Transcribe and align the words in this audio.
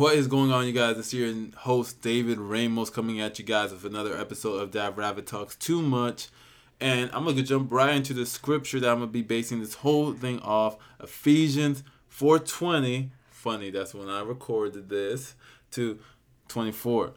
What 0.00 0.14
is 0.14 0.28
going 0.28 0.50
on, 0.50 0.66
you 0.66 0.72
guys? 0.72 0.96
It's 0.96 1.12
your 1.12 1.30
host, 1.58 2.00
David 2.00 2.38
Ramos, 2.38 2.88
coming 2.88 3.20
at 3.20 3.38
you 3.38 3.44
guys 3.44 3.70
with 3.70 3.84
another 3.84 4.16
episode 4.16 4.54
of 4.54 4.70
Dav 4.70 4.96
Rabbit 4.96 5.26
Talks 5.26 5.56
Too 5.56 5.82
Much. 5.82 6.28
And 6.80 7.10
I'm 7.12 7.24
going 7.24 7.36
to 7.36 7.42
jump 7.42 7.70
right 7.70 7.94
into 7.94 8.14
the 8.14 8.24
scripture 8.24 8.80
that 8.80 8.88
I'm 8.88 9.00
going 9.00 9.10
to 9.10 9.12
be 9.12 9.20
basing 9.20 9.60
this 9.60 9.74
whole 9.74 10.14
thing 10.14 10.40
off. 10.40 10.78
Ephesians 11.00 11.84
4.20. 12.10 13.10
Funny, 13.28 13.68
that's 13.68 13.92
when 13.92 14.08
I 14.08 14.22
recorded 14.22 14.88
this. 14.88 15.34
To 15.72 15.98
24. 16.48 17.12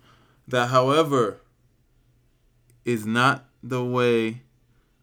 That, 0.49 0.67
however, 0.67 1.39
is 2.83 3.05
not 3.05 3.45
the 3.63 3.85
way 3.85 4.41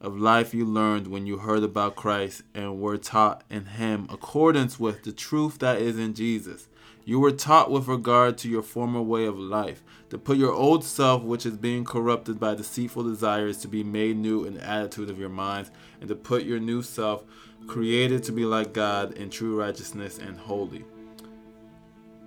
of 0.03 0.19
life 0.19 0.53
you 0.53 0.67
learned 0.67 1.07
when 1.07 1.25
you 1.25 1.39
heard 1.39 1.63
about 1.63 1.97
Christ 1.97 2.43
and 2.55 2.79
were 2.79 2.99
taught 2.99 3.43
in 3.49 3.65
Him 3.65 4.07
accordance 4.11 4.79
with 4.79 5.03
the 5.03 5.13
truth 5.13 5.61
that 5.61 5.81
is 5.81 5.99
in 5.99 6.13
Jesus 6.13 6.69
you 7.05 7.19
were 7.19 7.33
taught 7.33 7.71
with 7.71 7.89
regard 7.89 8.39
to 8.39 8.49
your 8.49 8.63
former 8.63 9.03
way 9.03 9.25
of 9.25 9.39
life 9.39 9.83
to 10.11 10.19
put 10.19 10.37
your 10.37 10.53
old 10.53 10.85
self, 10.85 11.23
which 11.23 11.47
is 11.47 11.57
being 11.57 11.85
corrupted 11.85 12.39
by 12.39 12.55
deceitful 12.55 13.05
desires, 13.05 13.59
to 13.59 13.69
be 13.69 13.83
made 13.83 14.17
new 14.17 14.45
in 14.45 14.55
the 14.55 14.67
attitude 14.67 15.09
of 15.09 15.19
your 15.19 15.29
minds, 15.29 15.71
and 16.01 16.09
to 16.09 16.15
put 16.15 16.43
your 16.43 16.59
new 16.59 16.83
self, 16.83 17.25
created 17.67 18.25
to 18.25 18.33
be 18.33 18.45
like 18.45 18.73
God 18.73 19.13
in 19.13 19.31
true 19.31 19.59
righteousness 19.59 20.19
and 20.19 20.39
holy. 20.39 20.85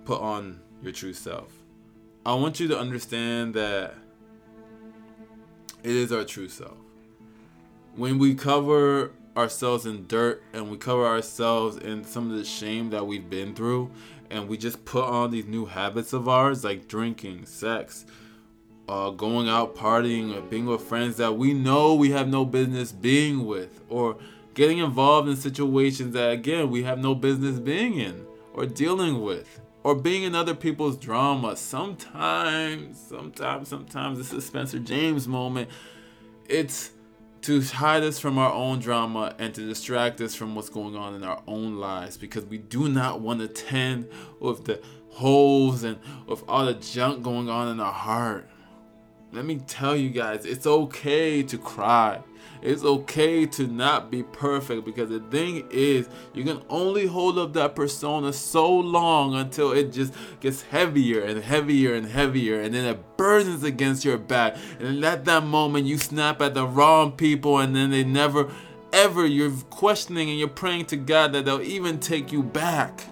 Put 0.04 0.20
on 0.20 0.60
your 0.82 0.92
true 0.92 1.12
self. 1.12 1.52
I 2.24 2.34
want 2.34 2.58
you 2.58 2.68
to 2.68 2.78
understand 2.78 3.54
that 3.54 3.94
it 5.82 5.90
is 5.90 6.10
our 6.10 6.24
true 6.24 6.48
self. 6.48 6.76
When 7.96 8.18
we 8.18 8.34
cover 8.34 9.12
ourselves 9.36 9.84
in 9.84 10.06
dirt 10.06 10.42
and 10.52 10.70
we 10.70 10.78
cover 10.78 11.06
ourselves 11.06 11.76
in 11.76 12.04
some 12.04 12.30
of 12.30 12.38
the 12.38 12.44
shame 12.44 12.90
that 12.90 13.06
we've 13.06 13.28
been 13.28 13.54
through 13.54 13.90
and 14.34 14.48
we 14.48 14.58
just 14.58 14.84
put 14.84 15.04
on 15.04 15.30
these 15.30 15.46
new 15.46 15.64
habits 15.64 16.12
of 16.12 16.28
ours 16.28 16.64
like 16.64 16.88
drinking, 16.88 17.46
sex, 17.46 18.04
uh, 18.88 19.10
going 19.10 19.48
out 19.48 19.76
partying, 19.76 20.36
or 20.36 20.40
being 20.42 20.66
with 20.66 20.82
friends 20.82 21.16
that 21.18 21.38
we 21.38 21.54
know 21.54 21.94
we 21.94 22.10
have 22.10 22.28
no 22.28 22.44
business 22.44 22.90
being 22.90 23.46
with, 23.46 23.80
or 23.88 24.16
getting 24.54 24.78
involved 24.78 25.28
in 25.28 25.36
situations 25.36 26.14
that 26.14 26.32
again 26.32 26.70
we 26.70 26.82
have 26.82 26.98
no 26.98 27.14
business 27.14 27.58
being 27.58 27.98
in 27.98 28.26
or 28.54 28.66
dealing 28.66 29.22
with 29.22 29.60
or 29.84 29.94
being 29.94 30.22
in 30.22 30.34
other 30.34 30.54
people's 30.54 30.96
drama. 30.96 31.56
Sometimes, 31.56 32.98
sometimes, 32.98 33.68
sometimes 33.68 34.18
this 34.18 34.32
is 34.32 34.44
Spencer 34.46 34.78
James 34.78 35.28
moment. 35.28 35.68
It's 36.48 36.90
to 37.44 37.60
hide 37.60 38.02
us 38.02 38.18
from 38.18 38.38
our 38.38 38.50
own 38.50 38.78
drama 38.78 39.34
and 39.38 39.54
to 39.54 39.60
distract 39.60 40.18
us 40.22 40.34
from 40.34 40.54
what's 40.54 40.70
going 40.70 40.96
on 40.96 41.14
in 41.14 41.22
our 41.22 41.42
own 41.46 41.76
lives 41.76 42.16
because 42.16 42.42
we 42.46 42.56
do 42.56 42.88
not 42.88 43.20
want 43.20 43.38
to 43.38 43.48
tend 43.48 44.08
with 44.40 44.64
the 44.64 44.80
holes 45.10 45.84
and 45.84 45.98
with 46.26 46.42
all 46.48 46.64
the 46.64 46.72
junk 46.72 47.22
going 47.22 47.50
on 47.50 47.68
in 47.68 47.80
our 47.80 47.92
heart. 47.92 48.48
Let 49.34 49.46
me 49.46 49.56
tell 49.66 49.96
you 49.96 50.10
guys, 50.10 50.46
it's 50.46 50.64
okay 50.64 51.42
to 51.42 51.58
cry. 51.58 52.20
It's 52.62 52.84
okay 52.84 53.46
to 53.46 53.66
not 53.66 54.08
be 54.08 54.22
perfect 54.22 54.84
because 54.84 55.10
the 55.10 55.18
thing 55.18 55.66
is, 55.72 56.08
you 56.34 56.44
can 56.44 56.62
only 56.68 57.06
hold 57.06 57.36
up 57.36 57.52
that 57.54 57.74
persona 57.74 58.32
so 58.32 58.72
long 58.72 59.34
until 59.34 59.72
it 59.72 59.92
just 59.92 60.14
gets 60.38 60.62
heavier 60.62 61.22
and 61.22 61.42
heavier 61.42 61.94
and 61.94 62.06
heavier, 62.06 62.60
and 62.60 62.72
then 62.72 62.84
it 62.84 63.16
burdens 63.16 63.64
against 63.64 64.04
your 64.04 64.18
back. 64.18 64.56
And 64.78 65.04
at 65.04 65.24
that 65.24 65.44
moment, 65.44 65.86
you 65.86 65.98
snap 65.98 66.40
at 66.40 66.54
the 66.54 66.64
wrong 66.64 67.10
people, 67.10 67.58
and 67.58 67.74
then 67.74 67.90
they 67.90 68.04
never, 68.04 68.52
ever, 68.92 69.26
you're 69.26 69.50
questioning 69.68 70.30
and 70.30 70.38
you're 70.38 70.46
praying 70.46 70.84
to 70.86 70.96
God 70.96 71.32
that 71.32 71.44
they'll 71.44 71.60
even 71.60 71.98
take 71.98 72.30
you 72.30 72.44
back. 72.44 73.02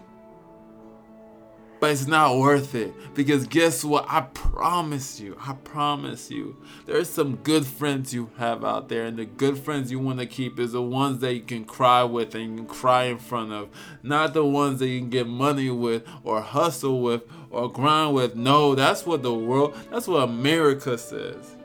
But 1.83 1.91
it's 1.91 2.06
not 2.06 2.38
worth 2.38 2.77
it 2.77 2.94
because 3.12 3.44
guess 3.48 3.83
what? 3.83 4.06
I 4.08 4.20
promise 4.20 5.19
you, 5.19 5.36
I 5.41 5.55
promise 5.55 6.30
you, 6.30 6.56
there's 6.86 7.08
some 7.08 7.34
good 7.34 7.66
friends 7.66 8.14
you 8.14 8.30
have 8.38 8.64
out 8.64 8.88
there, 8.88 9.06
and 9.06 9.19
the 9.19 9.25
good 9.25 9.58
friends 9.58 9.91
you 9.91 9.98
want 9.98 10.20
to 10.20 10.27
keep 10.27 10.60
is 10.60 10.70
the 10.70 10.81
ones 10.81 11.19
that 11.22 11.34
you 11.34 11.41
can 11.41 11.65
cry 11.65 12.04
with 12.04 12.37
and 12.37 12.50
you 12.50 12.56
can 12.59 12.66
cry 12.66 13.06
in 13.06 13.19
front 13.19 13.50
of, 13.50 13.69
not 14.04 14.32
the 14.32 14.44
ones 14.44 14.78
that 14.78 14.87
you 14.87 15.00
can 15.00 15.10
get 15.10 15.26
money 15.26 15.70
with 15.70 16.04
or 16.22 16.41
hustle 16.41 17.03
with 17.03 17.25
or 17.50 17.69
grind 17.69 18.14
with. 18.14 18.37
No, 18.37 18.76
that's 18.76 19.04
what 19.04 19.25
the 19.25 19.34
world, 19.34 19.76
that's 19.91 20.06
what 20.06 20.22
America 20.22 20.97
says. 20.97 21.56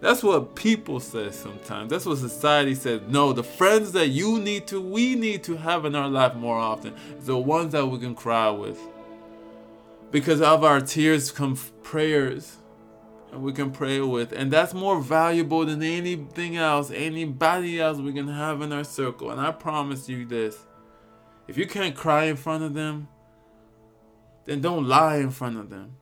That's 0.00 0.22
what 0.22 0.54
people 0.54 1.00
say 1.00 1.30
sometimes. 1.32 1.90
That's 1.90 2.06
what 2.06 2.16
society 2.16 2.74
says. 2.74 3.02
No, 3.08 3.34
the 3.34 3.42
friends 3.42 3.92
that 3.92 4.08
you 4.08 4.38
need 4.38 4.66
to, 4.68 4.80
we 4.80 5.16
need 5.16 5.44
to 5.44 5.56
have 5.58 5.84
in 5.84 5.94
our 5.94 6.08
life 6.08 6.34
more 6.34 6.56
often 6.56 6.94
the 7.20 7.36
ones 7.36 7.72
that 7.72 7.84
we 7.84 7.98
can 7.98 8.14
cry 8.14 8.48
with. 8.48 8.78
Because 10.16 10.40
of 10.40 10.64
our 10.64 10.80
tears 10.80 11.30
come 11.30 11.58
prayers 11.82 12.56
and 13.32 13.42
we 13.42 13.52
can 13.52 13.70
pray 13.70 14.00
with. 14.00 14.32
And 14.32 14.50
that's 14.50 14.72
more 14.72 14.98
valuable 14.98 15.66
than 15.66 15.82
anything 15.82 16.56
else, 16.56 16.90
anybody 16.90 17.78
else 17.78 17.98
we 17.98 18.14
can 18.14 18.26
have 18.26 18.62
in 18.62 18.72
our 18.72 18.82
circle. 18.82 19.30
And 19.30 19.38
I 19.38 19.50
promise 19.50 20.08
you 20.08 20.24
this 20.24 20.56
if 21.46 21.58
you 21.58 21.66
can't 21.66 21.94
cry 21.94 22.24
in 22.24 22.36
front 22.36 22.64
of 22.64 22.72
them, 22.72 23.08
then 24.46 24.62
don't 24.62 24.88
lie 24.88 25.16
in 25.16 25.32
front 25.32 25.58
of 25.58 25.68
them. 25.68 25.96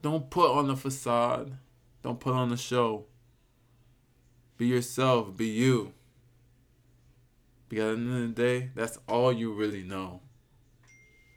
Don't 0.00 0.30
put 0.30 0.50
on 0.50 0.70
a 0.70 0.74
facade. 0.74 1.58
Don't 2.02 2.18
put 2.18 2.32
on 2.32 2.50
a 2.50 2.56
show. 2.56 3.04
Be 4.56 4.68
yourself. 4.68 5.36
Be 5.36 5.48
you. 5.48 5.92
Because 7.68 7.98
at 7.98 8.04
the 8.06 8.10
end 8.10 8.22
of 8.24 8.34
the 8.34 8.42
day, 8.42 8.70
that's 8.74 8.98
all 9.06 9.34
you 9.34 9.52
really 9.52 9.82
know. 9.82 10.22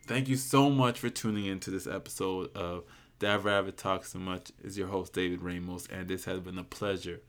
Thank 0.07 0.27
you 0.27 0.35
so 0.35 0.69
much 0.69 0.99
for 0.99 1.09
tuning 1.09 1.47
into 1.47 1.71
this 1.71 1.87
episode 1.87 2.55
of 2.55 2.83
Dav 3.17 3.43
Rabbit 3.43 3.75
Talks 3.75 4.11
So 4.11 4.19
Much. 4.19 4.51
Is 4.63 4.77
your 4.77 4.85
host 4.87 5.13
David 5.13 5.41
Ramos, 5.41 5.87
and 5.87 6.07
this 6.07 6.25
has 6.25 6.41
been 6.41 6.59
a 6.59 6.63
pleasure, 6.63 7.21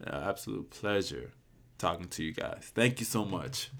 an 0.00 0.12
absolute 0.28 0.70
pleasure, 0.70 1.30
talking 1.78 2.08
to 2.08 2.24
you 2.24 2.32
guys. 2.32 2.72
Thank 2.74 2.98
you 2.98 3.06
so 3.06 3.24
much. 3.24 3.70